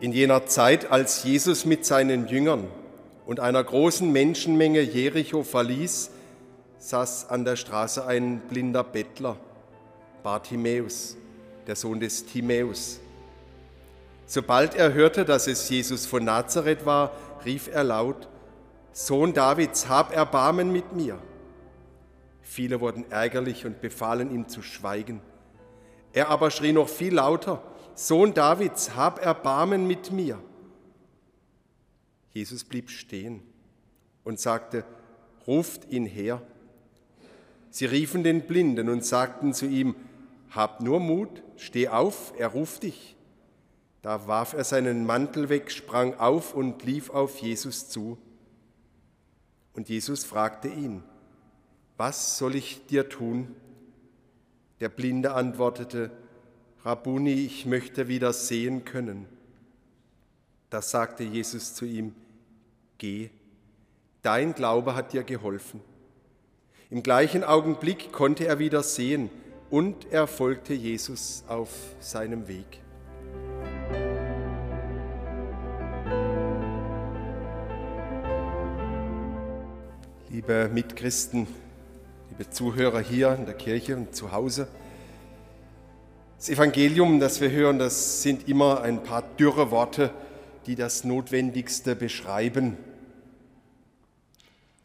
In 0.00 0.12
jener 0.12 0.46
Zeit, 0.46 0.92
als 0.92 1.24
Jesus 1.24 1.64
mit 1.64 1.84
seinen 1.84 2.28
Jüngern 2.28 2.68
und 3.26 3.40
einer 3.40 3.64
großen 3.64 4.12
Menschenmenge 4.12 4.80
Jericho 4.80 5.42
verließ, 5.42 6.10
saß 6.78 7.30
an 7.30 7.44
der 7.44 7.56
Straße 7.56 8.06
ein 8.06 8.38
blinder 8.48 8.84
Bettler, 8.84 9.36
Bartimäus, 10.22 11.16
der 11.66 11.74
Sohn 11.74 11.98
des 11.98 12.24
Timäus. 12.24 13.00
Sobald 14.24 14.76
er 14.76 14.92
hörte, 14.92 15.24
dass 15.24 15.48
es 15.48 15.68
Jesus 15.68 16.06
von 16.06 16.24
Nazareth 16.24 16.86
war, 16.86 17.10
rief 17.44 17.68
er 17.72 17.82
laut, 17.82 18.28
Sohn 18.92 19.32
Davids, 19.32 19.88
hab 19.88 20.14
Erbarmen 20.14 20.70
mit 20.70 20.92
mir. 20.92 21.18
Viele 22.42 22.80
wurden 22.80 23.10
ärgerlich 23.10 23.66
und 23.66 23.80
befahlen 23.80 24.32
ihm 24.32 24.46
zu 24.46 24.62
schweigen. 24.62 25.20
Er 26.12 26.28
aber 26.28 26.52
schrie 26.52 26.72
noch 26.72 26.88
viel 26.88 27.14
lauter, 27.14 27.62
Sohn 27.98 28.32
Davids, 28.32 28.94
hab 28.94 29.18
Erbarmen 29.18 29.88
mit 29.88 30.12
mir. 30.12 30.38
Jesus 32.30 32.62
blieb 32.62 32.90
stehen 32.90 33.42
und 34.22 34.38
sagte, 34.38 34.84
ruft 35.48 35.90
ihn 35.90 36.06
her. 36.06 36.40
Sie 37.70 37.86
riefen 37.86 38.22
den 38.22 38.46
Blinden 38.46 38.88
und 38.88 39.04
sagten 39.04 39.52
zu 39.52 39.66
ihm, 39.66 39.96
hab 40.50 40.80
nur 40.80 41.00
Mut, 41.00 41.42
steh 41.56 41.88
auf, 41.88 42.32
er 42.38 42.46
ruft 42.46 42.84
dich. 42.84 43.16
Da 44.02 44.28
warf 44.28 44.52
er 44.52 44.62
seinen 44.62 45.04
Mantel 45.04 45.48
weg, 45.48 45.72
sprang 45.72 46.14
auf 46.20 46.54
und 46.54 46.84
lief 46.84 47.10
auf 47.10 47.40
Jesus 47.40 47.88
zu. 47.88 48.16
Und 49.74 49.88
Jesus 49.88 50.22
fragte 50.22 50.68
ihn, 50.68 51.02
was 51.96 52.38
soll 52.38 52.54
ich 52.54 52.86
dir 52.86 53.08
tun? 53.08 53.56
Der 54.78 54.88
Blinde 54.88 55.34
antwortete, 55.34 56.12
Rabuni, 56.88 57.34
ich 57.34 57.66
möchte 57.66 58.08
wieder 58.08 58.32
sehen 58.32 58.82
können. 58.82 59.26
Da 60.70 60.80
sagte 60.80 61.22
Jesus 61.22 61.74
zu 61.74 61.84
ihm, 61.84 62.14
Geh, 62.96 63.28
dein 64.22 64.54
Glaube 64.54 64.94
hat 64.94 65.12
dir 65.12 65.22
geholfen. 65.22 65.82
Im 66.88 67.02
gleichen 67.02 67.44
Augenblick 67.44 68.10
konnte 68.10 68.46
er 68.46 68.58
wieder 68.58 68.82
sehen 68.82 69.28
und 69.68 70.10
er 70.10 70.26
folgte 70.26 70.72
Jesus 70.72 71.44
auf 71.46 71.68
seinem 72.00 72.48
Weg. 72.48 72.80
Liebe 80.30 80.70
Mitchristen, 80.72 81.48
liebe 82.30 82.48
Zuhörer 82.48 83.00
hier 83.00 83.34
in 83.34 83.44
der 83.44 83.56
Kirche 83.56 83.94
und 83.94 84.16
zu 84.16 84.32
Hause, 84.32 84.68
das 86.38 86.48
Evangelium, 86.48 87.18
das 87.18 87.40
wir 87.40 87.50
hören, 87.50 87.80
das 87.80 88.22
sind 88.22 88.48
immer 88.48 88.82
ein 88.82 89.02
paar 89.02 89.22
dürre 89.22 89.72
Worte, 89.72 90.12
die 90.66 90.76
das 90.76 91.02
Notwendigste 91.02 91.96
beschreiben. 91.96 92.76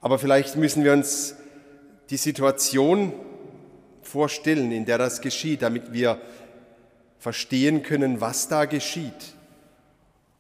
Aber 0.02 0.18
vielleicht 0.18 0.56
müssen 0.56 0.84
wir 0.84 0.94
uns 0.94 1.36
die 2.10 2.18
Situation 2.18 3.14
vorstellen, 4.02 4.72
in 4.72 4.86
der 4.86 4.98
das 4.98 5.22
geschieht, 5.22 5.62
damit 5.62 5.94
wir 5.94 6.20
verstehen 7.20 7.84
können, 7.84 8.20
was 8.20 8.48
da 8.48 8.66
geschieht, 8.66 9.36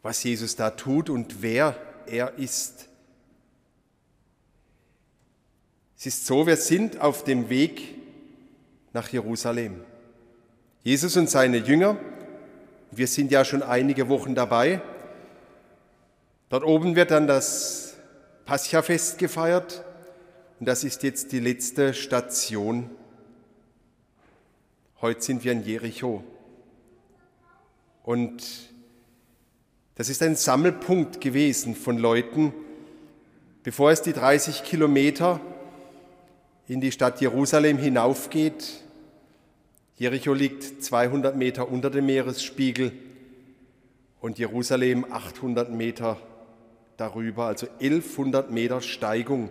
was 0.01 0.23
Jesus 0.23 0.55
da 0.55 0.71
tut 0.71 1.11
und 1.11 1.43
wer 1.43 1.75
er 2.07 2.39
ist. 2.39 2.89
Es 5.95 6.07
ist 6.07 6.25
so, 6.25 6.47
wir 6.47 6.57
sind 6.57 6.99
auf 6.99 7.23
dem 7.23 7.49
Weg 7.49 7.99
nach 8.93 9.09
Jerusalem. 9.09 9.85
Jesus 10.85 11.15
und 11.15 11.29
seine 11.29 11.59
Jünger, 11.59 11.95
wir 12.91 13.07
sind 13.07 13.31
ja 13.31 13.45
schon 13.45 13.63
einige 13.63 14.09
Wochen 14.09 14.35
dabei. 14.35 14.81
Dort 16.49 16.65
oben 16.65 16.97
wird 16.97 17.11
dann 17.11 17.25
das 17.25 17.95
Paschafest 18.43 19.17
gefeiert 19.17 19.85
und 20.59 20.65
das 20.65 20.83
ist 20.83 21.01
jetzt 21.03 21.31
die 21.31 21.39
letzte 21.39 21.93
Station. 21.93 22.89
Heute 24.99 25.21
sind 25.21 25.45
wir 25.45 25.53
in 25.53 25.63
Jericho. 25.63 26.21
Und 28.03 28.43
das 29.95 30.09
ist 30.09 30.21
ein 30.21 30.35
Sammelpunkt 30.35 31.21
gewesen 31.21 31.75
von 31.75 31.97
Leuten, 31.97 32.53
bevor 33.63 33.91
es 33.91 34.01
die 34.01 34.11
30 34.11 34.65
Kilometer 34.65 35.39
in 36.67 36.81
die 36.81 36.91
Stadt 36.91 37.21
Jerusalem 37.21 37.77
hinaufgeht, 37.77 38.83
Jericho 39.95 40.33
liegt 40.33 40.83
200 40.83 41.35
Meter 41.35 41.71
unter 41.71 41.91
dem 41.91 42.07
Meeresspiegel 42.07 42.91
und 44.21 44.39
Jerusalem 44.39 45.05
800 45.09 45.71
Meter 45.71 46.17
darüber, 46.97 47.45
also 47.45 47.67
1100 47.79 48.49
Meter 48.49 48.81
Steigung. 48.81 49.49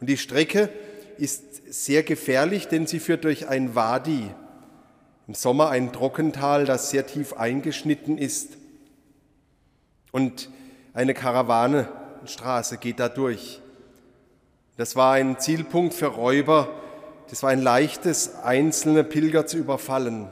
Und 0.00 0.08
die 0.08 0.16
Strecke 0.16 0.68
ist 1.16 1.72
sehr 1.72 2.02
gefährlich, 2.02 2.66
denn 2.66 2.86
sie 2.88 2.98
führt 2.98 3.22
durch 3.22 3.48
ein 3.48 3.76
Wadi, 3.76 4.30
im 5.28 5.34
Sommer 5.34 5.70
ein 5.70 5.92
Trockental, 5.92 6.64
das 6.64 6.90
sehr 6.90 7.06
tief 7.06 7.34
eingeschnitten 7.34 8.18
ist. 8.18 8.58
Und 10.10 10.50
eine 10.92 11.14
Karawanenstraße 11.14 12.78
geht 12.78 12.98
da 12.98 13.08
durch. 13.08 13.60
Das 14.76 14.96
war 14.96 15.12
ein 15.14 15.38
Zielpunkt 15.38 15.94
für 15.94 16.06
Räuber, 16.06 16.83
das 17.30 17.42
war 17.42 17.50
ein 17.50 17.62
leichtes, 17.62 18.36
einzelne 18.42 19.04
Pilger 19.04 19.46
zu 19.46 19.56
überfallen. 19.56 20.28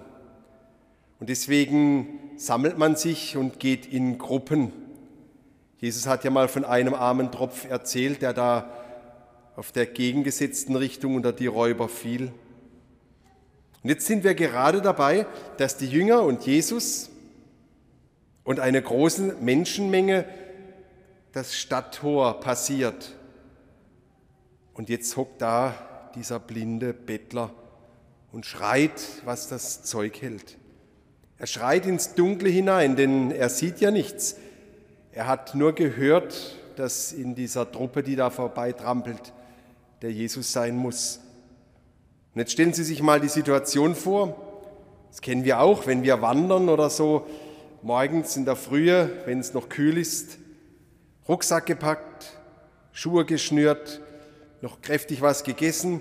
Und 1.20 1.28
deswegen 1.28 2.20
sammelt 2.36 2.78
man 2.78 2.96
sich 2.96 3.36
und 3.36 3.60
geht 3.60 3.86
in 3.86 4.18
Gruppen. 4.18 4.72
Jesus 5.78 6.06
hat 6.06 6.24
ja 6.24 6.30
mal 6.30 6.48
von 6.48 6.64
einem 6.64 6.94
armen 6.94 7.30
Tropf 7.30 7.68
erzählt, 7.68 8.22
der 8.22 8.32
da 8.32 8.72
auf 9.56 9.72
der 9.72 9.86
gegengesetzten 9.86 10.76
Richtung 10.76 11.14
unter 11.14 11.32
die 11.32 11.46
Räuber 11.46 11.88
fiel. 11.88 12.32
Und 13.82 13.90
jetzt 13.90 14.06
sind 14.06 14.24
wir 14.24 14.34
gerade 14.34 14.80
dabei, 14.80 15.26
dass 15.58 15.76
die 15.76 15.88
Jünger 15.88 16.22
und 16.22 16.46
Jesus 16.46 17.10
und 18.44 18.60
eine 18.60 18.80
große 18.80 19.36
Menschenmenge 19.40 20.24
das 21.32 21.56
Stadttor 21.56 22.40
passiert. 22.40 23.16
Und 24.74 24.88
jetzt 24.88 25.16
hockt 25.16 25.42
da 25.42 25.74
dieser 26.14 26.38
blinde 26.38 26.92
Bettler 26.92 27.50
und 28.32 28.46
schreit, 28.46 29.02
was 29.24 29.48
das 29.48 29.82
Zeug 29.82 30.20
hält. 30.22 30.58
Er 31.38 31.46
schreit 31.46 31.86
ins 31.86 32.14
Dunkle 32.14 32.48
hinein, 32.48 32.96
denn 32.96 33.30
er 33.30 33.48
sieht 33.48 33.80
ja 33.80 33.90
nichts. 33.90 34.36
Er 35.12 35.26
hat 35.26 35.54
nur 35.54 35.74
gehört, 35.74 36.56
dass 36.76 37.12
in 37.12 37.34
dieser 37.34 37.70
Truppe, 37.70 38.02
die 38.02 38.16
da 38.16 38.30
vorbeitrampelt, 38.30 39.32
der 40.00 40.12
Jesus 40.12 40.52
sein 40.52 40.76
muss. 40.76 41.20
Und 42.34 42.40
jetzt 42.40 42.52
stellen 42.52 42.72
Sie 42.72 42.84
sich 42.84 43.02
mal 43.02 43.20
die 43.20 43.28
Situation 43.28 43.94
vor, 43.94 44.36
das 45.10 45.20
kennen 45.20 45.44
wir 45.44 45.60
auch, 45.60 45.86
wenn 45.86 46.02
wir 46.02 46.22
wandern 46.22 46.70
oder 46.70 46.88
so, 46.88 47.26
morgens 47.82 48.36
in 48.36 48.46
der 48.46 48.56
Frühe, 48.56 49.10
wenn 49.26 49.40
es 49.40 49.52
noch 49.52 49.68
kühl 49.68 49.98
ist, 49.98 50.38
Rucksack 51.28 51.66
gepackt, 51.66 52.38
Schuhe 52.92 53.24
geschnürt, 53.24 54.00
noch 54.62 54.80
kräftig 54.80 55.20
was 55.20 55.44
gegessen, 55.44 56.00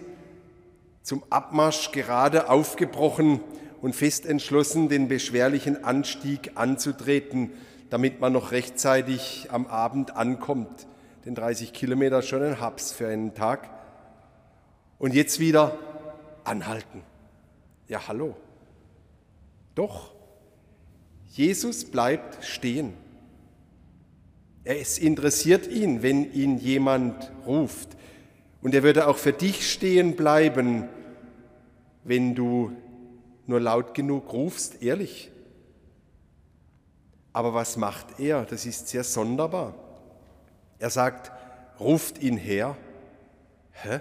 zum 1.01 1.23
Abmarsch 1.29 1.91
gerade 1.91 2.49
aufgebrochen 2.49 3.41
und 3.81 3.95
fest 3.95 4.25
entschlossen, 4.25 4.87
den 4.87 5.07
beschwerlichen 5.07 5.83
Anstieg 5.83 6.51
anzutreten, 6.55 7.51
damit 7.89 8.21
man 8.21 8.31
noch 8.31 8.51
rechtzeitig 8.51 9.47
am 9.51 9.65
Abend 9.65 10.15
ankommt. 10.15 10.87
Den 11.25 11.35
30 11.35 11.73
Kilometer 11.73 12.21
schon 12.21 12.43
ein 12.43 12.59
Haps 12.59 12.91
für 12.91 13.07
einen 13.07 13.33
Tag. 13.33 13.69
Und 14.99 15.15
jetzt 15.15 15.39
wieder 15.39 15.77
anhalten. 16.43 17.01
Ja, 17.87 18.07
hallo. 18.07 18.35
Doch, 19.73 20.13
Jesus 21.31 21.85
bleibt 21.85 22.43
stehen. 22.45 22.93
Es 24.63 24.99
interessiert 24.99 25.67
ihn, 25.67 26.03
wenn 26.03 26.31
ihn 26.31 26.59
jemand 26.59 27.31
ruft. 27.47 27.97
Und 28.61 28.75
er 28.75 28.83
würde 28.83 29.07
auch 29.07 29.17
für 29.17 29.33
dich 29.33 29.71
stehen 29.71 30.15
bleiben, 30.15 30.87
wenn 32.03 32.35
du 32.35 32.71
nur 33.47 33.59
laut 33.59 33.93
genug 33.93 34.31
rufst, 34.33 34.81
ehrlich. 34.83 35.31
Aber 37.33 37.53
was 37.53 37.77
macht 37.77 38.19
er? 38.19 38.45
Das 38.45 38.65
ist 38.65 38.87
sehr 38.87 39.03
sonderbar. 39.03 39.73
Er 40.79 40.89
sagt, 40.89 41.31
ruft 41.79 42.21
ihn 42.21 42.37
her. 42.37 42.77
Hä? 43.71 43.99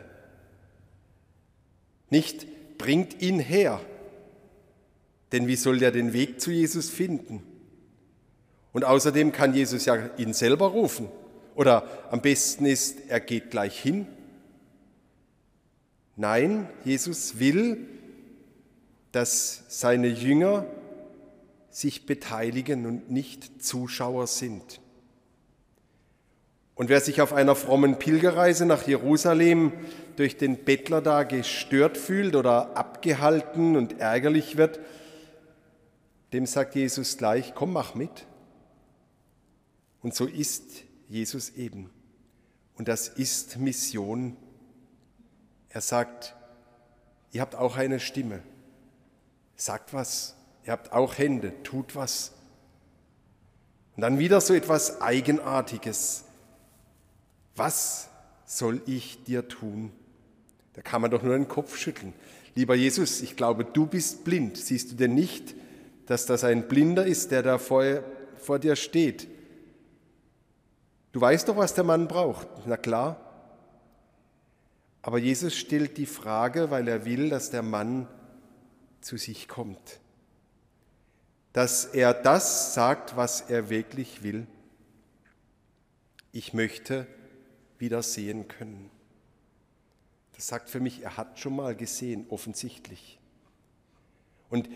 Nicht 2.10 2.46
bringt 2.76 3.22
ihn 3.22 3.38
her. 3.38 3.80
Denn 5.32 5.46
wie 5.46 5.56
soll 5.56 5.78
der 5.78 5.92
den 5.92 6.12
Weg 6.12 6.40
zu 6.40 6.50
Jesus 6.50 6.90
finden? 6.90 7.42
Und 8.72 8.84
außerdem 8.84 9.32
kann 9.32 9.54
Jesus 9.54 9.84
ja 9.84 9.96
ihn 10.16 10.32
selber 10.32 10.66
rufen. 10.66 11.08
Oder 11.54 11.86
am 12.10 12.20
besten 12.20 12.66
ist, 12.66 13.08
er 13.08 13.20
geht 13.20 13.50
gleich 13.50 13.78
hin 13.78 14.06
Nein, 16.20 16.68
Jesus 16.84 17.38
will, 17.38 17.78
dass 19.10 19.64
seine 19.68 20.08
Jünger 20.08 20.66
sich 21.70 22.04
beteiligen 22.04 22.84
und 22.84 23.10
nicht 23.10 23.64
Zuschauer 23.64 24.26
sind. 24.26 24.82
Und 26.74 26.90
wer 26.90 27.00
sich 27.00 27.22
auf 27.22 27.32
einer 27.32 27.54
frommen 27.54 27.98
Pilgerreise 27.98 28.66
nach 28.66 28.86
Jerusalem 28.86 29.72
durch 30.16 30.36
den 30.36 30.62
Bettler 30.62 31.00
da 31.00 31.22
gestört 31.22 31.96
fühlt 31.96 32.36
oder 32.36 32.76
abgehalten 32.76 33.74
und 33.74 33.98
ärgerlich 33.98 34.58
wird, 34.58 34.78
dem 36.34 36.44
sagt 36.44 36.74
Jesus 36.74 37.16
gleich, 37.16 37.54
komm, 37.54 37.72
mach 37.72 37.94
mit. 37.94 38.26
Und 40.02 40.14
so 40.14 40.26
ist 40.26 40.84
Jesus 41.08 41.48
eben. 41.56 41.88
Und 42.76 42.88
das 42.88 43.08
ist 43.08 43.56
Mission. 43.56 44.36
Er 45.70 45.80
sagt, 45.80 46.34
ihr 47.32 47.40
habt 47.40 47.54
auch 47.54 47.76
eine 47.76 48.00
Stimme. 48.00 48.42
Sagt 49.56 49.94
was. 49.94 50.34
Ihr 50.64 50.72
habt 50.72 50.92
auch 50.92 51.16
Hände. 51.16 51.52
Tut 51.62 51.96
was. 51.96 52.32
Und 53.96 54.02
dann 54.02 54.18
wieder 54.18 54.40
so 54.40 54.52
etwas 54.54 55.00
Eigenartiges. 55.00 56.24
Was 57.56 58.08
soll 58.44 58.82
ich 58.86 59.22
dir 59.24 59.48
tun? 59.48 59.92
Da 60.74 60.82
kann 60.82 61.02
man 61.02 61.10
doch 61.10 61.22
nur 61.22 61.36
den 61.36 61.48
Kopf 61.48 61.76
schütteln. 61.76 62.12
Lieber 62.54 62.74
Jesus, 62.74 63.20
ich 63.22 63.36
glaube, 63.36 63.64
du 63.64 63.86
bist 63.86 64.24
blind. 64.24 64.56
Siehst 64.56 64.90
du 64.90 64.96
denn 64.96 65.14
nicht, 65.14 65.54
dass 66.06 66.26
das 66.26 66.42
ein 66.42 66.66
Blinder 66.66 67.06
ist, 67.06 67.30
der 67.30 67.42
da 67.42 67.58
vor, 67.58 67.84
vor 68.36 68.58
dir 68.58 68.74
steht? 68.74 69.28
Du 71.12 71.20
weißt 71.20 71.48
doch, 71.48 71.56
was 71.56 71.74
der 71.74 71.84
Mann 71.84 72.08
braucht. 72.08 72.48
Na 72.66 72.76
klar. 72.76 73.29
Aber 75.02 75.18
Jesus 75.18 75.54
stellt 75.54 75.96
die 75.96 76.06
Frage, 76.06 76.70
weil 76.70 76.86
er 76.88 77.04
will, 77.04 77.30
dass 77.30 77.50
der 77.50 77.62
Mann 77.62 78.06
zu 79.00 79.16
sich 79.16 79.48
kommt. 79.48 80.00
Dass 81.52 81.86
er 81.86 82.12
das 82.12 82.74
sagt, 82.74 83.16
was 83.16 83.40
er 83.40 83.70
wirklich 83.70 84.22
will. 84.22 84.46
Ich 86.32 86.52
möchte 86.52 87.06
wieder 87.78 88.02
sehen 88.02 88.46
können. 88.46 88.90
Das 90.36 90.46
sagt 90.46 90.70
für 90.70 90.80
mich, 90.80 91.02
er 91.02 91.16
hat 91.16 91.38
schon 91.38 91.56
mal 91.56 91.74
gesehen, 91.74 92.26
offensichtlich. 92.28 93.18
Und 94.48 94.68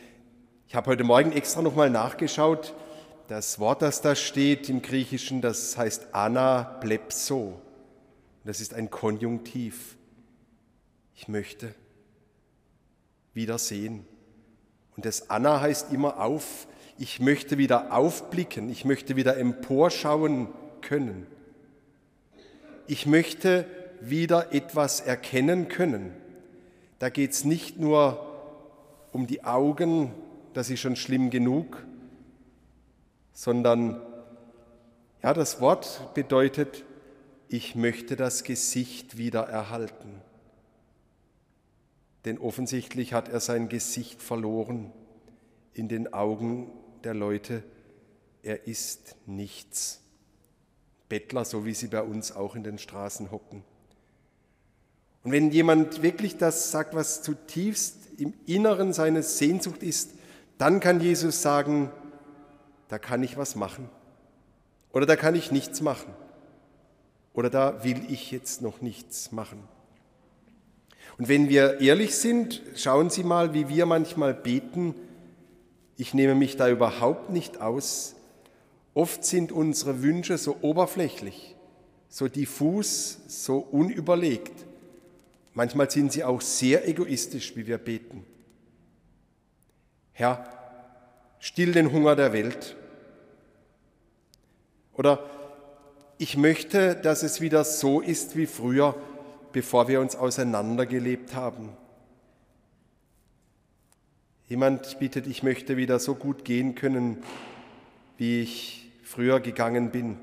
ich 0.66 0.74
habe 0.74 0.90
heute 0.90 1.04
Morgen 1.04 1.32
extra 1.32 1.62
nochmal 1.62 1.90
nachgeschaut, 1.90 2.74
das 3.28 3.58
Wort, 3.58 3.82
das 3.82 4.00
da 4.02 4.14
steht 4.14 4.68
im 4.68 4.82
Griechischen, 4.82 5.40
das 5.40 5.76
heißt 5.76 6.14
anaplepso. 6.14 7.60
Das 8.44 8.60
ist 8.60 8.74
ein 8.74 8.90
Konjunktiv. 8.90 9.96
Ich 11.14 11.28
möchte 11.28 11.74
wieder 13.32 13.58
sehen. 13.58 14.06
Und 14.96 15.04
das 15.04 15.30
Anna 15.30 15.60
heißt 15.60 15.92
immer 15.92 16.20
auf. 16.20 16.66
Ich 16.98 17.20
möchte 17.20 17.58
wieder 17.58 17.92
aufblicken. 17.92 18.70
Ich 18.70 18.84
möchte 18.84 19.16
wieder 19.16 19.36
emporschauen 19.36 20.48
können. 20.80 21.26
Ich 22.86 23.06
möchte 23.06 23.66
wieder 24.00 24.52
etwas 24.52 25.00
erkennen 25.00 25.68
können. 25.68 26.12
Da 26.98 27.08
geht 27.08 27.32
es 27.32 27.44
nicht 27.44 27.78
nur 27.78 28.30
um 29.12 29.26
die 29.26 29.44
Augen, 29.44 30.12
das 30.52 30.70
ist 30.70 30.80
schon 30.80 30.96
schlimm 30.96 31.30
genug, 31.30 31.84
sondern 33.32 34.00
ja, 35.22 35.32
das 35.32 35.60
Wort 35.60 36.14
bedeutet, 36.14 36.84
ich 37.48 37.74
möchte 37.74 38.16
das 38.16 38.44
Gesicht 38.44 39.16
wieder 39.16 39.42
erhalten. 39.42 40.20
Denn 42.24 42.38
offensichtlich 42.38 43.12
hat 43.12 43.28
er 43.28 43.40
sein 43.40 43.68
Gesicht 43.68 44.22
verloren 44.22 44.92
in 45.74 45.88
den 45.88 46.12
Augen 46.12 46.70
der 47.02 47.14
Leute. 47.14 47.62
Er 48.42 48.66
ist 48.66 49.16
nichts. 49.26 50.00
Bettler, 51.08 51.44
so 51.44 51.66
wie 51.66 51.74
sie 51.74 51.88
bei 51.88 52.02
uns 52.02 52.32
auch 52.32 52.56
in 52.56 52.64
den 52.64 52.78
Straßen 52.78 53.30
hocken. 53.30 53.62
Und 55.22 55.32
wenn 55.32 55.50
jemand 55.50 56.02
wirklich 56.02 56.36
das 56.36 56.70
sagt, 56.70 56.94
was 56.94 57.22
zutiefst 57.22 57.96
im 58.18 58.34
Inneren 58.46 58.92
seine 58.92 59.22
Sehnsucht 59.22 59.82
ist, 59.82 60.12
dann 60.58 60.80
kann 60.80 61.00
Jesus 61.00 61.42
sagen, 61.42 61.90
da 62.88 62.98
kann 62.98 63.22
ich 63.22 63.36
was 63.36 63.54
machen. 63.54 63.88
Oder 64.92 65.06
da 65.06 65.16
kann 65.16 65.34
ich 65.34 65.50
nichts 65.50 65.80
machen. 65.80 66.12
Oder 67.32 67.50
da 67.50 67.82
will 67.84 68.00
ich 68.08 68.30
jetzt 68.30 68.62
noch 68.62 68.80
nichts 68.80 69.32
machen. 69.32 69.62
Und 71.16 71.28
wenn 71.28 71.48
wir 71.48 71.80
ehrlich 71.80 72.16
sind, 72.16 72.62
schauen 72.74 73.10
Sie 73.10 73.22
mal, 73.22 73.54
wie 73.54 73.68
wir 73.68 73.86
manchmal 73.86 74.34
beten. 74.34 74.94
Ich 75.96 76.12
nehme 76.12 76.34
mich 76.34 76.56
da 76.56 76.68
überhaupt 76.68 77.30
nicht 77.30 77.60
aus. 77.60 78.16
Oft 78.94 79.24
sind 79.24 79.52
unsere 79.52 80.02
Wünsche 80.02 80.38
so 80.38 80.56
oberflächlich, 80.60 81.56
so 82.08 82.28
diffus, 82.28 83.18
so 83.26 83.58
unüberlegt. 83.58 84.52
Manchmal 85.52 85.88
sind 85.90 86.12
sie 86.12 86.24
auch 86.24 86.40
sehr 86.40 86.88
egoistisch, 86.88 87.54
wie 87.54 87.66
wir 87.66 87.78
beten. 87.78 88.24
Herr, 90.12 90.48
still 91.38 91.72
den 91.72 91.92
Hunger 91.92 92.16
der 92.16 92.32
Welt. 92.32 92.76
Oder 94.94 95.28
ich 96.18 96.36
möchte, 96.36 96.96
dass 96.96 97.22
es 97.22 97.40
wieder 97.40 97.64
so 97.64 98.00
ist 98.00 98.36
wie 98.36 98.46
früher, 98.46 98.96
bevor 99.54 99.86
wir 99.86 100.00
uns 100.00 100.16
auseinandergelebt 100.16 101.36
haben. 101.36 101.76
Jemand 104.48 104.98
bittet, 104.98 105.28
ich 105.28 105.44
möchte 105.44 105.76
wieder 105.76 106.00
so 106.00 106.16
gut 106.16 106.44
gehen 106.44 106.74
können, 106.74 107.22
wie 108.16 108.42
ich 108.42 108.90
früher 109.04 109.38
gegangen 109.38 109.92
bin. 109.92 110.18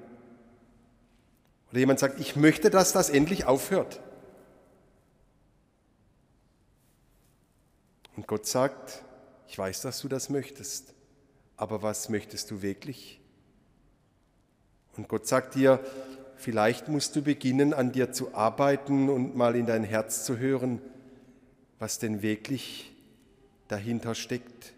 Oder 1.69 1.79
jemand 1.79 1.99
sagt, 1.99 2.19
ich 2.19 2.35
möchte, 2.35 2.69
dass 2.69 2.91
das 2.91 3.09
endlich 3.09 3.45
aufhört. 3.45 4.01
Und 8.17 8.27
Gott 8.27 8.45
sagt, 8.45 9.01
ich 9.47 9.57
weiß, 9.57 9.81
dass 9.81 10.01
du 10.01 10.09
das 10.09 10.29
möchtest, 10.29 10.93
aber 11.55 11.81
was 11.81 12.09
möchtest 12.09 12.51
du 12.51 12.61
wirklich? 12.61 13.21
Und 14.97 15.07
Gott 15.07 15.25
sagt 15.25 15.55
dir, 15.55 15.79
vielleicht 16.41 16.87
musst 16.87 17.15
du 17.15 17.21
beginnen, 17.21 17.73
an 17.73 17.91
dir 17.91 18.11
zu 18.11 18.33
arbeiten 18.33 19.09
und 19.09 19.35
mal 19.35 19.55
in 19.55 19.65
dein 19.65 19.83
Herz 19.83 20.25
zu 20.25 20.37
hören, 20.37 20.81
was 21.79 21.99
denn 21.99 22.21
wirklich 22.21 22.91
dahinter 23.67 24.15
steckt. 24.15 24.73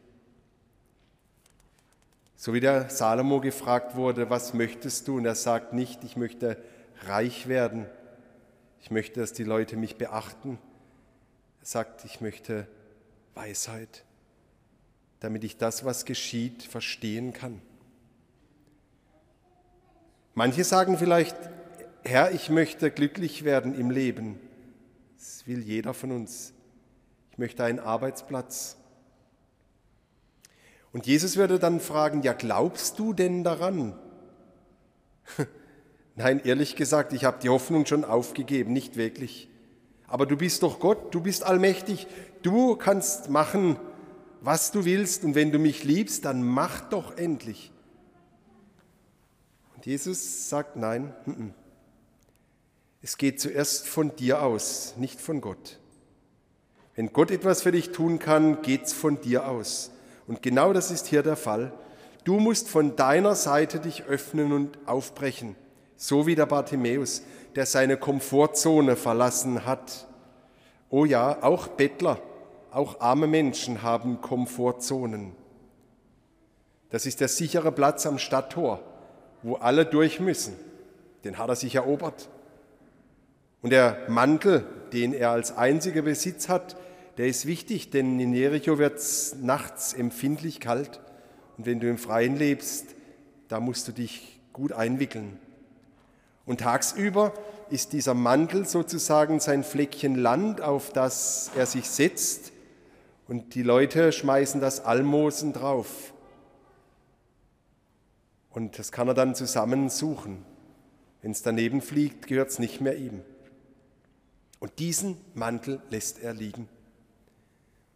So 2.35 2.53
wie 2.53 2.59
der 2.59 2.89
Salomo 2.89 3.39
gefragt 3.39 3.95
wurde, 3.95 4.29
was 4.29 4.53
möchtest 4.53 5.07
du? 5.07 5.17
Und 5.17 5.25
er 5.25 5.35
sagt 5.35 5.73
nicht, 5.73 6.03
ich 6.03 6.17
möchte 6.17 6.57
reich 7.05 7.47
werden, 7.47 7.85
ich 8.81 8.91
möchte, 8.91 9.21
dass 9.21 9.31
die 9.31 9.45
Leute 9.45 9.77
mich 9.77 9.95
beachten. 9.95 10.59
Er 11.61 11.65
sagt, 11.65 12.03
ich 12.03 12.19
möchte 12.19 12.67
Weisheit, 13.33 14.03
damit 15.21 15.45
ich 15.45 15.57
das, 15.57 15.85
was 15.85 16.03
geschieht, 16.03 16.63
verstehen 16.63 17.31
kann. 17.31 17.61
Manche 20.35 20.63
sagen 20.63 20.97
vielleicht, 20.97 21.35
Herr, 22.03 22.31
ich 22.31 22.49
möchte 22.49 22.89
glücklich 22.89 23.43
werden 23.43 23.75
im 23.79 23.91
Leben. 23.91 24.39
Das 25.17 25.45
will 25.45 25.59
jeder 25.59 25.93
von 25.93 26.11
uns. 26.11 26.53
Ich 27.31 27.37
möchte 27.37 27.63
einen 27.63 27.79
Arbeitsplatz. 27.79 28.77
Und 30.91 31.07
Jesus 31.07 31.37
würde 31.37 31.59
dann 31.59 31.79
fragen, 31.79 32.21
ja, 32.21 32.33
glaubst 32.33 32.99
du 32.99 33.13
denn 33.13 33.43
daran? 33.43 33.97
Nein, 36.15 36.41
ehrlich 36.43 36.75
gesagt, 36.75 37.13
ich 37.13 37.25
habe 37.25 37.39
die 37.41 37.49
Hoffnung 37.49 37.85
schon 37.85 38.05
aufgegeben, 38.05 38.73
nicht 38.73 38.95
wirklich. 38.95 39.49
Aber 40.07 40.25
du 40.25 40.37
bist 40.37 40.61
doch 40.61 40.79
Gott, 40.79 41.13
du 41.13 41.21
bist 41.21 41.43
allmächtig, 41.43 42.05
du 42.43 42.75
kannst 42.75 43.29
machen, 43.29 43.77
was 44.41 44.71
du 44.71 44.85
willst 44.85 45.23
und 45.23 45.35
wenn 45.35 45.51
du 45.51 45.57
mich 45.57 45.83
liebst, 45.83 46.25
dann 46.25 46.43
mach 46.43 46.81
doch 46.81 47.17
endlich. 47.17 47.72
Jesus 49.85 50.47
sagt 50.47 50.77
nein, 50.77 51.13
es 53.01 53.17
geht 53.17 53.41
zuerst 53.41 53.85
von 53.85 54.15
dir 54.15 54.41
aus, 54.41 54.93
nicht 54.95 55.19
von 55.19 55.41
Gott. 55.41 55.77
Wenn 56.95 57.11
Gott 57.11 57.31
etwas 57.31 57.63
für 57.63 57.73
dich 57.73 57.91
tun 57.91 58.17
kann, 58.17 58.61
geht 58.61 58.85
es 58.85 58.93
von 58.93 59.19
dir 59.19 59.49
aus. 59.49 59.91
Und 60.25 60.41
genau 60.41 60.71
das 60.71 60.89
ist 60.89 61.07
hier 61.07 61.21
der 61.21 61.35
Fall. 61.35 61.73
Du 62.23 62.39
musst 62.39 62.69
von 62.69 62.95
deiner 62.95 63.35
Seite 63.35 63.81
dich 63.81 64.03
öffnen 64.03 64.53
und 64.53 64.77
aufbrechen, 64.85 65.57
so 65.97 66.27
wie 66.27 66.35
der 66.35 66.45
Bartimäus, 66.45 67.23
der 67.55 67.65
seine 67.65 67.97
Komfortzone 67.97 68.95
verlassen 68.95 69.65
hat. 69.65 70.07
Oh 70.89 71.03
ja, 71.03 71.43
auch 71.43 71.67
Bettler, 71.67 72.21
auch 72.71 73.01
arme 73.01 73.27
Menschen 73.27 73.81
haben 73.83 74.21
Komfortzonen. 74.21 75.35
Das 76.89 77.05
ist 77.05 77.19
der 77.19 77.27
sichere 77.27 77.73
Platz 77.73 78.05
am 78.05 78.17
Stadttor 78.17 78.92
wo 79.43 79.55
alle 79.55 79.85
durch 79.85 80.19
müssen. 80.19 80.53
Den 81.23 81.37
hat 81.37 81.49
er 81.49 81.55
sich 81.55 81.75
erobert. 81.75 82.29
Und 83.61 83.69
der 83.69 83.97
Mantel, 84.09 84.65
den 84.91 85.13
er 85.13 85.31
als 85.31 85.55
einziger 85.55 86.01
Besitz 86.01 86.49
hat, 86.49 86.75
der 87.17 87.27
ist 87.27 87.45
wichtig, 87.45 87.91
denn 87.91 88.19
in 88.19 88.33
Jericho 88.33 88.77
wird 88.77 88.97
es 88.97 89.35
nachts 89.39 89.93
empfindlich 89.93 90.59
kalt 90.59 90.99
Und 91.57 91.65
wenn 91.65 91.79
du 91.79 91.87
im 91.87 91.97
Freien 91.97 92.35
lebst, 92.35 92.87
da 93.47 93.59
musst 93.59 93.87
du 93.87 93.91
dich 93.91 94.41
gut 94.51 94.71
einwickeln. 94.71 95.39
Und 96.45 96.61
tagsüber 96.61 97.33
ist 97.69 97.93
dieser 97.93 98.13
Mantel 98.13 98.65
sozusagen 98.65 99.39
sein 99.39 99.63
Fleckchen 99.63 100.15
Land, 100.15 100.61
auf 100.61 100.91
das 100.91 101.51
er 101.55 101.65
sich 101.65 101.89
setzt. 101.89 102.51
Und 103.27 103.55
die 103.55 103.63
Leute 103.63 104.11
schmeißen 104.11 104.59
das 104.59 104.83
Almosen 104.83 105.53
drauf. 105.53 106.12
Und 108.53 108.77
das 108.79 108.91
kann 108.91 109.07
er 109.07 109.13
dann 109.13 109.35
zusammen 109.35 109.89
suchen. 109.89 110.45
Wenn 111.21 111.31
es 111.31 111.41
daneben 111.41 111.81
fliegt, 111.81 112.27
gehört 112.27 112.49
es 112.49 112.59
nicht 112.59 112.81
mehr 112.81 112.97
ihm. 112.97 113.21
Und 114.59 114.79
diesen 114.79 115.17
Mantel 115.33 115.81
lässt 115.89 116.19
er 116.19 116.33
liegen. 116.33 116.69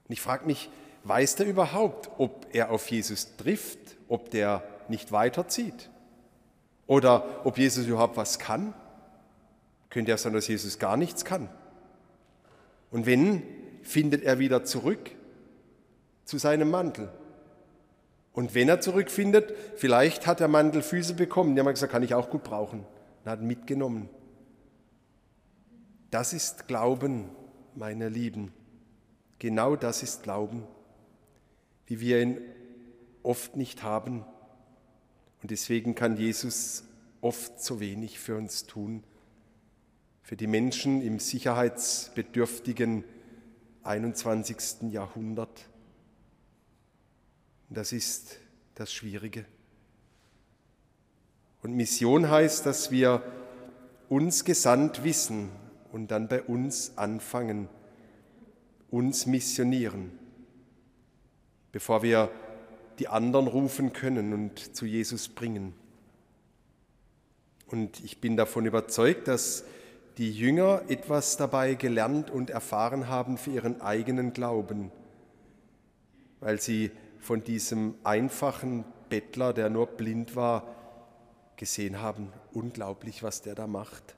Und 0.08 0.14
ich 0.14 0.22
frage 0.22 0.46
mich, 0.46 0.70
weiß 1.04 1.36
der 1.36 1.48
überhaupt, 1.48 2.10
ob 2.18 2.48
er 2.54 2.72
auf 2.72 2.90
Jesus 2.90 3.36
trifft, 3.38 3.80
ob 4.08 4.32
der 4.32 4.64
nicht 4.90 5.12
weiterzieht? 5.12 5.90
Oder 6.88 7.46
ob 7.46 7.58
Jesus 7.58 7.86
überhaupt 7.86 8.18
was 8.18 8.40
kann? 8.40 8.74
Könnte 9.90 10.12
ja 10.12 10.18
sein, 10.18 10.34
dass 10.34 10.48
Jesus 10.48 10.80
gar 10.80 10.98
nichts 10.98 11.24
kann. 11.26 11.50
Und 12.92 13.06
wenn, 13.06 13.44
findet 13.84 14.24
er 14.24 14.40
wieder 14.40 14.64
zurück 14.64 15.12
zu 16.26 16.38
seinem 16.38 16.70
Mantel. 16.70 17.10
Und 18.38 18.54
wenn 18.54 18.70
er 18.70 18.80
zurückfindet, 18.80 19.52
vielleicht 19.78 20.28
hat 20.28 20.42
der 20.42 20.48
Mantel 20.48 20.84
Füße 20.84 21.16
bekommen. 21.16 21.56
Die 21.56 21.60
haben 21.60 21.68
gesagt, 21.68 21.92
kann 21.92 22.04
ich 22.04 22.14
auch 22.14 22.30
gut 22.30 22.44
brauchen. 22.44 22.82
Und 23.24 23.32
hat 23.32 23.42
mitgenommen. 23.42 24.10
Das 26.12 26.34
ist 26.34 26.68
Glauben, 26.68 27.32
meine 27.74 28.10
Lieben. 28.10 28.54
Genau 29.40 29.76
das 29.76 30.04
ist 30.04 30.22
Glauben, 30.22 30.68
wie 31.88 32.00
wir 32.00 32.22
ihn 32.22 32.38
oft 33.24 33.56
nicht 33.56 33.82
haben. 33.82 34.24
Und 35.42 35.50
deswegen 35.50 35.96
kann 35.96 36.16
Jesus 36.16 36.84
oft 37.22 37.60
so 37.60 37.80
wenig 37.80 38.20
für 38.20 38.38
uns 38.38 38.68
tun, 38.68 39.04
für 40.22 40.38
die 40.38 40.46
Menschen 40.46 41.02
im 41.02 41.18
sicherheitsbedürftigen 41.18 43.04
21. 43.82 44.92
Jahrhundert. 44.92 45.68
Das 47.70 47.92
ist 47.92 48.38
das 48.76 48.94
Schwierige. 48.94 49.46
Und 51.62 51.76
Mission 51.76 52.30
heißt, 52.30 52.66
dass 52.66 52.92
wir 52.92 53.22
uns 54.10 54.46
gesandt 54.46 55.04
wissen 55.04 55.50
und 55.92 56.12
dann 56.12 56.28
bei 56.28 56.42
uns 56.42 56.98
anfangen, 56.98 57.68
uns 58.90 59.26
missionieren, 59.26 60.18
bevor 61.72 62.04
wir 62.04 62.32
die 63.00 63.10
anderen 63.10 63.48
rufen 63.48 63.92
können 63.92 64.34
und 64.34 64.76
zu 64.76 64.86
Jesus 64.86 65.28
bringen. 65.28 65.74
Und 67.68 68.04
ich 68.04 68.22
bin 68.22 68.38
davon 68.38 68.66
überzeugt, 68.66 69.28
dass 69.28 69.66
die 70.18 70.32
Jünger 70.32 70.84
etwas 70.88 71.38
dabei 71.38 71.76
gelernt 71.76 72.30
und 72.32 72.50
erfahren 72.50 73.08
haben 73.10 73.38
für 73.38 73.52
ihren 73.52 73.82
eigenen 73.82 74.32
Glauben, 74.32 74.92
weil 76.40 76.62
sie 76.62 76.92
von 77.20 77.44
diesem 77.44 77.96
einfachen 78.04 78.86
Bettler, 79.10 79.54
der 79.54 79.70
nur 79.70 79.88
blind 79.88 80.36
war, 80.36 80.76
gesehen 81.56 82.02
haben, 82.02 82.32
unglaublich, 82.54 83.24
was 83.24 83.42
der 83.42 83.56
da 83.56 83.68
macht. 83.68 84.16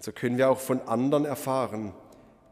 So 0.00 0.12
können 0.12 0.38
wir 0.38 0.50
auch 0.50 0.60
von 0.60 0.80
anderen 0.82 1.24
erfahren, 1.24 1.92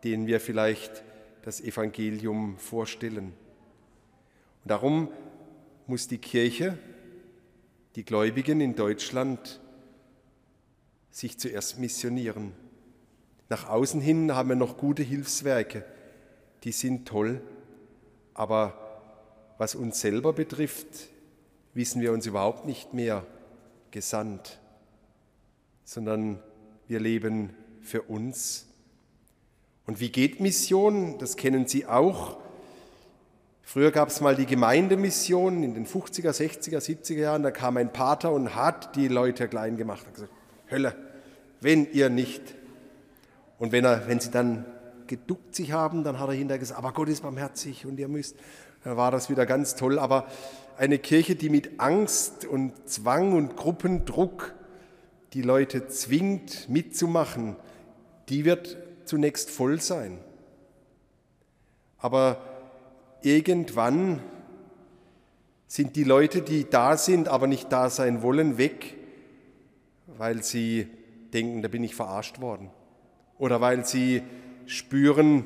denen 0.04 0.26
wir 0.26 0.40
vielleicht 0.40 1.04
das 1.42 1.60
Evangelium 1.60 2.58
vorstellen. 2.58 3.32
Und 4.64 4.70
darum 4.70 5.08
muss 5.86 6.08
die 6.08 6.18
Kirche, 6.18 6.78
die 7.94 8.04
Gläubigen 8.04 8.60
in 8.60 8.74
Deutschland, 8.74 9.60
sich 11.10 11.38
zuerst 11.38 11.78
missionieren. 11.78 12.52
Nach 13.48 13.68
außen 13.68 14.00
hin 14.00 14.34
haben 14.34 14.48
wir 14.48 14.56
noch 14.56 14.76
gute 14.76 15.02
Hilfswerke, 15.02 15.84
die 16.64 16.72
sind 16.72 17.06
toll, 17.06 17.40
aber 18.34 18.85
was 19.58 19.74
uns 19.74 20.00
selber 20.00 20.32
betrifft, 20.32 20.86
wissen 21.74 22.00
wir 22.00 22.12
uns 22.12 22.26
überhaupt 22.26 22.66
nicht 22.66 22.94
mehr 22.94 23.24
gesandt, 23.90 24.58
sondern 25.84 26.40
wir 26.88 27.00
leben 27.00 27.54
für 27.80 28.02
uns. 28.02 28.66
Und 29.86 30.00
wie 30.00 30.10
geht 30.10 30.40
Mission? 30.40 31.18
Das 31.18 31.36
kennen 31.36 31.66
Sie 31.66 31.86
auch. 31.86 32.38
Früher 33.62 33.90
gab 33.90 34.08
es 34.08 34.20
mal 34.20 34.36
die 34.36 34.46
Gemeindemission 34.46 35.62
in 35.62 35.74
den 35.74 35.86
50er, 35.86 36.30
60er, 36.30 36.78
70er 36.78 37.18
Jahren. 37.18 37.42
Da 37.42 37.50
kam 37.50 37.76
ein 37.76 37.92
Pater 37.92 38.32
und 38.32 38.54
hat 38.54 38.94
die 38.96 39.08
Leute 39.08 39.48
klein 39.48 39.76
gemacht. 39.76 40.06
Hat 40.06 40.14
gesagt, 40.14 40.32
Hölle, 40.70 40.94
wenn 41.60 41.90
ihr 41.92 42.08
nicht. 42.08 42.42
Und 43.58 43.72
wenn, 43.72 43.84
er, 43.84 44.06
wenn 44.08 44.20
sie 44.20 44.30
dann 44.30 44.64
geduckt 45.06 45.54
sich 45.54 45.72
haben, 45.72 46.04
dann 46.04 46.18
hat 46.18 46.28
er 46.28 46.34
hinterher 46.34 46.58
gesagt, 46.58 46.78
aber 46.78 46.92
Gott 46.92 47.08
ist 47.08 47.22
barmherzig 47.22 47.86
und 47.86 47.98
ihr 47.98 48.08
müsst. 48.08 48.36
War 48.94 49.10
das 49.10 49.28
wieder 49.28 49.46
ganz 49.46 49.74
toll. 49.74 49.98
Aber 49.98 50.28
eine 50.78 50.98
Kirche, 50.98 51.34
die 51.34 51.48
mit 51.48 51.80
Angst 51.80 52.44
und 52.44 52.88
Zwang 52.88 53.32
und 53.32 53.56
Gruppendruck 53.56 54.54
die 55.32 55.42
Leute 55.42 55.88
zwingt 55.88 56.68
mitzumachen, 56.68 57.56
die 58.28 58.44
wird 58.44 58.76
zunächst 59.04 59.50
voll 59.50 59.80
sein. 59.80 60.18
Aber 61.98 62.40
irgendwann 63.22 64.22
sind 65.66 65.96
die 65.96 66.04
Leute, 66.04 66.42
die 66.42 66.70
da 66.70 66.96
sind, 66.96 67.28
aber 67.28 67.48
nicht 67.48 67.72
da 67.72 67.90
sein 67.90 68.22
wollen, 68.22 68.56
weg, 68.56 68.94
weil 70.06 70.44
sie 70.44 70.86
denken, 71.32 71.62
da 71.62 71.68
bin 71.68 71.82
ich 71.82 71.96
verarscht 71.96 72.40
worden. 72.40 72.70
Oder 73.38 73.60
weil 73.60 73.84
sie 73.84 74.22
spüren, 74.66 75.44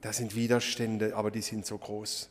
da 0.00 0.12
sind 0.12 0.34
Widerstände, 0.34 1.14
aber 1.14 1.30
die 1.30 1.42
sind 1.42 1.66
so 1.66 1.76
groß. 1.76 2.30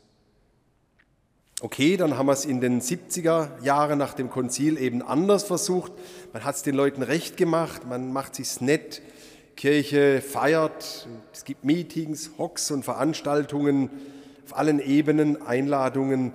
Okay, 1.66 1.98
dann 1.98 2.16
haben 2.16 2.28
wir 2.28 2.34
es 2.34 2.46
in 2.46 2.62
den 2.62 2.80
70er 2.80 3.60
Jahren 3.64 3.98
nach 3.98 4.14
dem 4.14 4.30
Konzil 4.30 4.78
eben 4.78 5.02
anders 5.02 5.46
versucht. 5.46 5.92
Man 6.32 6.44
hat 6.44 6.54
es 6.54 6.62
den 6.62 6.76
Leuten 6.76 7.02
recht 7.02 7.38
gemacht, 7.38 7.88
man 7.90 8.14
macht 8.14 8.36
sich's 8.36 8.62
nett, 8.62 9.02
Kirche 9.56 10.22
feiert, 10.22 11.08
es 11.34 11.44
gibt 11.44 11.64
Meetings, 11.64 12.34
Hocks 12.38 12.70
und 12.70 12.86
Veranstaltungen 12.86 13.90
auf 14.46 14.56
allen 14.56 14.78
Ebenen, 14.78 15.42
Einladungen. 15.42 16.34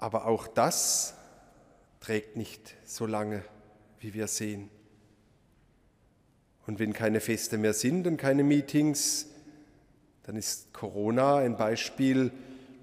Aber 0.00 0.26
auch 0.26 0.48
das 0.48 1.14
trägt 2.00 2.36
nicht 2.36 2.74
so 2.84 3.06
lange, 3.06 3.44
wie 4.00 4.12
wir 4.12 4.26
sehen. 4.26 4.70
Und 6.66 6.80
wenn 6.80 6.92
keine 6.92 7.20
Feste 7.20 7.58
mehr 7.58 7.74
sind 7.74 8.08
und 8.08 8.16
keine 8.16 8.42
Meetings, 8.42 9.28
dann 10.24 10.34
ist 10.34 10.72
Corona 10.72 11.36
ein 11.36 11.56
Beispiel, 11.56 12.32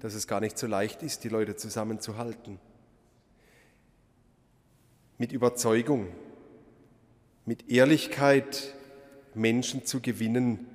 dass 0.04 0.12
es 0.12 0.26
gar 0.26 0.40
nicht 0.40 0.58
so 0.58 0.66
leicht 0.66 1.02
ist, 1.02 1.24
die 1.24 1.30
Leute 1.30 1.56
zusammenzuhalten. 1.56 2.58
Mit 5.16 5.32
Überzeugung, 5.32 6.08
mit 7.46 7.70
Ehrlichkeit 7.70 8.74
Menschen 9.32 9.86
zu 9.86 10.02
gewinnen, 10.02 10.66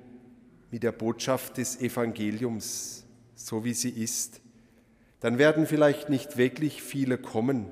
mit 0.72 0.82
der 0.82 0.90
Botschaft 0.90 1.58
des 1.58 1.80
Evangeliums, 1.80 3.04
so 3.36 3.62
wie 3.62 3.72
sie 3.72 3.90
ist. 3.90 4.40
Dann 5.20 5.38
werden 5.38 5.68
vielleicht 5.68 6.08
nicht 6.08 6.36
wirklich 6.36 6.82
viele 6.82 7.16
kommen, 7.16 7.66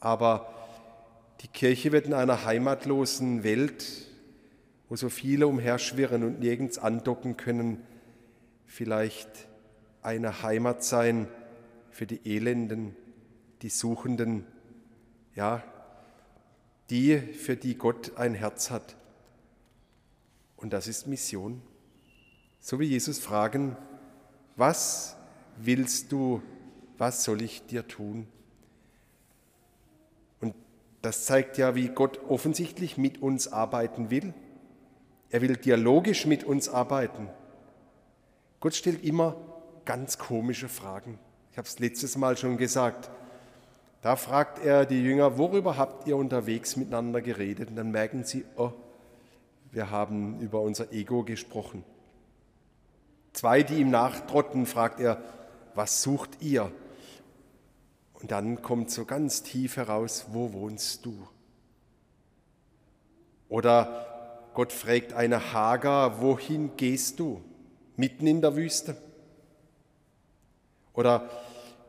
aber 0.00 0.54
die 1.42 1.48
Kirche 1.48 1.92
wird 1.92 2.06
in 2.06 2.14
einer 2.14 2.46
heimatlosen 2.46 3.44
Welt, 3.44 4.06
wo 4.88 4.96
so 4.96 5.10
viele 5.10 5.48
umherschwirren 5.48 6.24
und 6.24 6.40
nirgends 6.40 6.78
andocken 6.78 7.36
können, 7.36 7.82
vielleicht 8.64 9.48
eine 10.06 10.42
Heimat 10.42 10.84
sein 10.84 11.28
für 11.90 12.06
die 12.06 12.20
Elenden, 12.24 12.94
die 13.62 13.68
Suchenden, 13.68 14.46
ja, 15.34 15.64
die, 16.90 17.18
für 17.18 17.56
die 17.56 17.76
Gott 17.76 18.16
ein 18.16 18.34
Herz 18.34 18.70
hat. 18.70 18.96
Und 20.56 20.72
das 20.72 20.86
ist 20.86 21.08
Mission. 21.08 21.60
So 22.60 22.78
wie 22.78 22.84
Jesus 22.84 23.18
fragen, 23.18 23.76
was 24.54 25.16
willst 25.56 26.12
du, 26.12 26.40
was 26.98 27.24
soll 27.24 27.42
ich 27.42 27.66
dir 27.66 27.88
tun? 27.88 28.28
Und 30.40 30.54
das 31.02 31.24
zeigt 31.24 31.58
ja, 31.58 31.74
wie 31.74 31.88
Gott 31.88 32.20
offensichtlich 32.28 32.96
mit 32.96 33.20
uns 33.20 33.48
arbeiten 33.52 34.10
will. 34.10 34.34
Er 35.30 35.42
will 35.42 35.56
dialogisch 35.56 36.26
mit 36.26 36.44
uns 36.44 36.68
arbeiten. 36.68 37.28
Gott 38.60 38.76
stellt 38.76 39.02
immer 39.02 39.36
ganz 39.86 40.18
komische 40.18 40.68
Fragen. 40.68 41.18
Ich 41.52 41.58
habe 41.58 41.66
es 41.66 41.78
letztes 41.78 42.18
Mal 42.18 42.36
schon 42.36 42.58
gesagt. 42.58 43.08
Da 44.02 44.16
fragt 44.16 44.62
er 44.64 44.84
die 44.84 45.02
Jünger, 45.02 45.38
worüber 45.38 45.78
habt 45.78 46.06
ihr 46.06 46.16
unterwegs 46.16 46.76
miteinander 46.76 47.22
geredet? 47.22 47.70
Und 47.70 47.76
dann 47.76 47.90
merken 47.90 48.24
sie, 48.24 48.44
oh, 48.56 48.72
wir 49.72 49.90
haben 49.90 50.38
über 50.40 50.60
unser 50.60 50.92
Ego 50.92 51.24
gesprochen. 51.24 51.82
Zwei, 53.32 53.62
die 53.62 53.80
ihm 53.80 53.90
nachtrotten, 53.90 54.66
fragt 54.66 55.00
er, 55.00 55.22
was 55.74 56.02
sucht 56.02 56.42
ihr? 56.42 56.70
Und 58.14 58.30
dann 58.30 58.62
kommt 58.62 58.90
so 58.90 59.04
ganz 59.04 59.42
tief 59.42 59.76
heraus, 59.76 60.26
wo 60.32 60.52
wohnst 60.52 61.04
du? 61.04 61.26
Oder 63.48 64.50
Gott 64.54 64.72
fragt 64.72 65.12
eine 65.12 65.52
Hagar, 65.52 66.20
wohin 66.20 66.76
gehst 66.76 67.20
du? 67.20 67.42
Mitten 67.96 68.26
in 68.26 68.40
der 68.40 68.56
Wüste. 68.56 68.96
Oder 70.96 71.28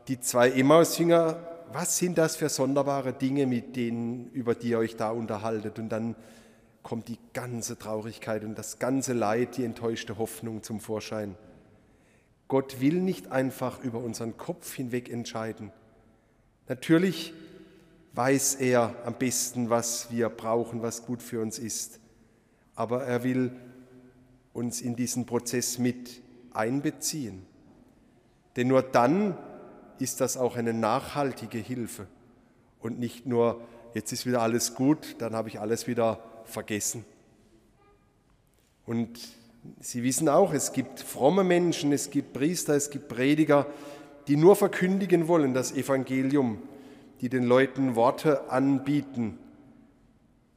die 0.06 0.20
zwei 0.20 0.50
Emmaus-Jünger, 0.50 1.38
was 1.72 1.98
sind 1.98 2.16
das 2.18 2.36
für 2.36 2.48
sonderbare 2.48 3.12
Dinge, 3.12 3.46
mit 3.46 3.74
denen, 3.74 4.30
über 4.32 4.54
die 4.54 4.68
ihr 4.68 4.78
euch 4.78 4.96
da 4.96 5.10
unterhaltet? 5.10 5.78
Und 5.78 5.88
dann 5.88 6.14
kommt 6.82 7.08
die 7.08 7.18
ganze 7.32 7.78
Traurigkeit 7.78 8.44
und 8.44 8.56
das 8.56 8.78
ganze 8.78 9.14
Leid, 9.14 9.56
die 9.56 9.64
enttäuschte 9.64 10.18
Hoffnung 10.18 10.62
zum 10.62 10.80
Vorschein. 10.80 11.36
Gott 12.46 12.80
will 12.80 13.00
nicht 13.02 13.30
einfach 13.32 13.82
über 13.82 13.98
unseren 13.98 14.36
Kopf 14.36 14.74
hinweg 14.74 15.10
entscheiden. 15.10 15.72
Natürlich 16.66 17.34
weiß 18.14 18.56
er 18.56 18.94
am 19.04 19.14
besten, 19.14 19.68
was 19.68 20.10
wir 20.10 20.28
brauchen, 20.28 20.82
was 20.82 21.04
gut 21.04 21.22
für 21.22 21.42
uns 21.42 21.58
ist. 21.58 22.00
Aber 22.74 23.04
er 23.04 23.22
will 23.22 23.52
uns 24.52 24.80
in 24.80 24.96
diesen 24.96 25.26
Prozess 25.26 25.78
mit 25.78 26.22
einbeziehen. 26.52 27.47
Denn 28.58 28.66
nur 28.66 28.82
dann 28.82 29.38
ist 30.00 30.20
das 30.20 30.36
auch 30.36 30.56
eine 30.56 30.74
nachhaltige 30.74 31.58
Hilfe 31.58 32.08
und 32.80 32.98
nicht 32.98 33.24
nur, 33.24 33.60
jetzt 33.94 34.10
ist 34.10 34.26
wieder 34.26 34.42
alles 34.42 34.74
gut, 34.74 35.14
dann 35.18 35.36
habe 35.36 35.48
ich 35.48 35.60
alles 35.60 35.86
wieder 35.86 36.18
vergessen. 36.44 37.04
Und 38.84 39.20
Sie 39.78 40.02
wissen 40.02 40.28
auch, 40.28 40.52
es 40.52 40.72
gibt 40.72 40.98
fromme 40.98 41.44
Menschen, 41.44 41.92
es 41.92 42.10
gibt 42.10 42.32
Priester, 42.32 42.74
es 42.74 42.90
gibt 42.90 43.06
Prediger, 43.06 43.66
die 44.26 44.34
nur 44.34 44.56
verkündigen 44.56 45.28
wollen 45.28 45.54
das 45.54 45.70
Evangelium, 45.70 46.60
die 47.20 47.28
den 47.28 47.44
Leuten 47.44 47.94
Worte 47.94 48.50
anbieten. 48.50 49.38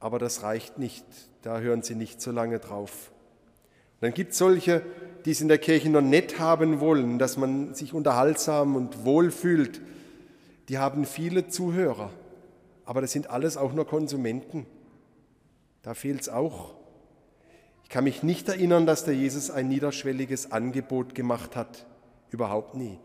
Aber 0.00 0.18
das 0.18 0.42
reicht 0.42 0.76
nicht, 0.76 1.04
da 1.42 1.60
hören 1.60 1.82
sie 1.82 1.94
nicht 1.94 2.20
so 2.20 2.32
lange 2.32 2.58
drauf. 2.58 3.12
Und 3.94 4.06
dann 4.06 4.14
gibt 4.14 4.32
es 4.32 4.38
solche, 4.38 4.82
die 5.24 5.30
es 5.30 5.40
in 5.40 5.48
der 5.48 5.58
Kirche 5.58 5.90
noch 5.90 6.00
nett 6.00 6.38
haben 6.38 6.80
wollen, 6.80 7.18
dass 7.18 7.36
man 7.36 7.74
sich 7.74 7.94
unterhaltsam 7.94 8.76
und 8.76 9.04
wohl 9.04 9.30
fühlt. 9.30 9.80
Die 10.68 10.78
haben 10.78 11.04
viele 11.04 11.48
Zuhörer, 11.48 12.10
aber 12.84 13.00
das 13.00 13.12
sind 13.12 13.30
alles 13.30 13.56
auch 13.56 13.72
nur 13.72 13.86
Konsumenten. 13.86 14.66
Da 15.82 15.94
fehlt 15.94 16.20
es 16.20 16.28
auch 16.28 16.74
kann 17.92 18.04
mich 18.04 18.22
nicht 18.22 18.48
erinnern, 18.48 18.86
dass 18.86 19.04
der 19.04 19.14
Jesus 19.14 19.50
ein 19.50 19.68
niederschwelliges 19.68 20.50
Angebot 20.50 21.14
gemacht 21.14 21.56
hat. 21.56 21.84
Überhaupt 22.30 22.74
nie. 22.74 22.98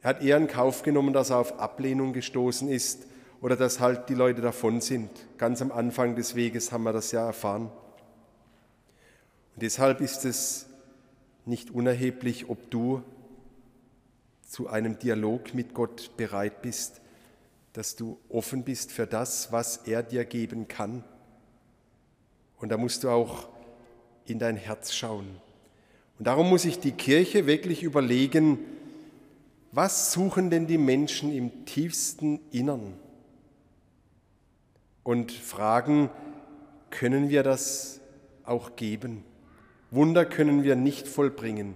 Er 0.00 0.10
hat 0.10 0.22
eher 0.24 0.38
in 0.38 0.48
Kauf 0.48 0.82
genommen, 0.82 1.12
dass 1.14 1.30
er 1.30 1.38
auf 1.38 1.60
Ablehnung 1.60 2.12
gestoßen 2.12 2.68
ist 2.68 3.06
oder 3.40 3.54
dass 3.54 3.78
halt 3.78 4.08
die 4.08 4.14
Leute 4.14 4.40
davon 4.40 4.80
sind. 4.80 5.08
Ganz 5.38 5.62
am 5.62 5.70
Anfang 5.70 6.16
des 6.16 6.34
Weges 6.34 6.72
haben 6.72 6.82
wir 6.82 6.92
das 6.92 7.12
ja 7.12 7.24
erfahren. 7.24 7.70
Und 9.54 9.62
deshalb 9.62 10.00
ist 10.00 10.24
es 10.24 10.66
nicht 11.44 11.70
unerheblich, 11.70 12.48
ob 12.48 12.70
du 12.70 13.02
zu 14.42 14.68
einem 14.68 14.98
Dialog 14.98 15.54
mit 15.54 15.74
Gott 15.74 16.16
bereit 16.16 16.62
bist, 16.62 17.00
dass 17.72 17.96
du 17.96 18.18
offen 18.28 18.64
bist 18.64 18.92
für 18.92 19.06
das, 19.06 19.50
was 19.50 19.78
er 19.78 20.02
dir 20.02 20.24
geben 20.24 20.68
kann. 20.68 21.04
Und 22.58 22.68
da 22.68 22.76
musst 22.76 23.02
du 23.02 23.08
auch 23.08 23.48
in 24.26 24.38
dein 24.38 24.56
Herz 24.56 24.92
schauen. 24.92 25.26
Und 26.18 26.26
darum 26.26 26.48
muss 26.48 26.62
sich 26.62 26.78
die 26.78 26.92
Kirche 26.92 27.46
wirklich 27.46 27.82
überlegen, 27.82 28.58
was 29.72 30.12
suchen 30.12 30.50
denn 30.50 30.66
die 30.66 30.78
Menschen 30.78 31.32
im 31.34 31.64
tiefsten 31.64 32.40
Innern? 32.50 32.94
Und 35.02 35.32
fragen, 35.32 36.10
können 36.90 37.30
wir 37.30 37.42
das 37.42 38.00
auch 38.44 38.76
geben? 38.76 39.24
Wunder 39.92 40.24
können 40.24 40.64
wir 40.64 40.74
nicht 40.74 41.06
vollbringen. 41.06 41.74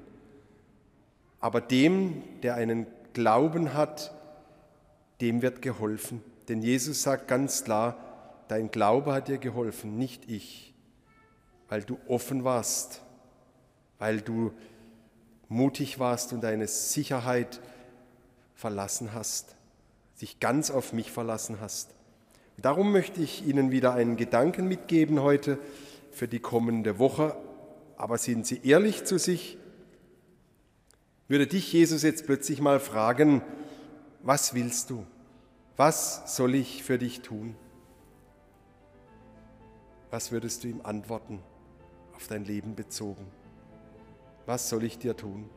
Aber 1.38 1.61
dem, 1.61 2.24
der 2.42 2.57
einen 2.57 2.87
Glauben 3.12 3.74
hat, 3.74 4.12
dem 5.20 5.42
wird 5.42 5.62
geholfen. 5.62 6.22
Denn 6.48 6.61
Jesus 6.62 7.02
sagt 7.02 7.29
ganz 7.29 7.62
klar, 7.62 7.96
dein 8.48 8.72
Glaube 8.72 9.12
hat 9.12 9.29
dir 9.29 9.38
geholfen, 9.38 9.96
nicht 9.96 10.29
ich 10.29 10.66
weil 11.68 11.83
du 11.83 11.98
offen 12.07 12.44
warst, 12.44 13.02
weil 13.98 14.20
du 14.20 14.52
mutig 15.48 15.98
warst 15.98 16.33
und 16.33 16.42
deine 16.42 16.66
Sicherheit 16.66 17.61
verlassen 18.55 19.12
hast, 19.14 19.57
sich 20.14 20.40
ganz 20.40 20.70
auf 20.70 20.92
mich 20.92 21.11
verlassen 21.11 21.59
hast. 21.61 21.90
Darum 22.57 22.90
möchte 22.92 23.20
ich 23.20 23.46
Ihnen 23.46 23.70
wieder 23.70 23.92
einen 23.92 24.16
Gedanken 24.16 24.66
mitgeben 24.66 25.20
heute 25.20 25.59
für 26.11 26.26
die 26.26 26.38
kommende 26.38 26.98
Woche. 26.98 27.37
Aber 27.97 28.19
sind 28.19 28.47
Sie 28.47 28.61
ehrlich 28.63 29.05
zu 29.05 29.19
sich? 29.19 29.59
Würde 31.29 31.47
dich 31.47 31.73
Jesus 31.73 32.03
jetzt 32.03 32.27
plötzlich 32.27 32.61
mal 32.61 32.79
fragen, 32.79 33.43
was 34.23 34.55
willst 34.55 34.91
du? 34.91 35.07
Was 35.77 36.37
soll 36.37 36.55
ich 36.55 36.83
für 36.83 36.99
dich 36.99 37.23
tun? 37.23 37.57
Was 40.11 40.31
würdest 40.31 40.65
du 40.65 40.69
ihm 40.69 40.81
antworten? 40.83 41.43
auf 42.17 42.27
dein 42.27 42.45
Leben 42.45 42.75
bezogen. 42.75 43.27
Was 44.47 44.69
soll 44.69 44.85
ich 44.85 44.99
dir 44.99 45.17
tun? 45.17 45.49